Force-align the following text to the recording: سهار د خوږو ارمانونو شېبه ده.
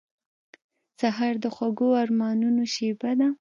سهار 0.99 1.35
د 1.43 1.45
خوږو 1.55 1.89
ارمانونو 2.03 2.63
شېبه 2.75 3.11
ده. 3.19 3.27